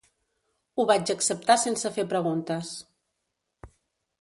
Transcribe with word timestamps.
Ho 0.77 0.85
vaig 0.91 1.11
acceptar 1.15 1.57
sense 1.65 1.91
fer 1.99 2.07
preguntes. 2.15 2.73